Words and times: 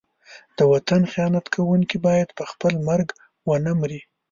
د 0.57 0.59
وطن 0.73 1.01
خیانت 1.11 1.45
کوونکی 1.55 1.97
باید 2.07 2.29
په 2.37 2.43
خپل 2.51 2.73
مرګ 2.89 3.07
ونه 3.49 3.71
مري. 3.79 4.01